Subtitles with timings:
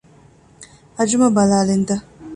[0.97, 1.91] އަޖުމަ ބަލާލިންތަ؟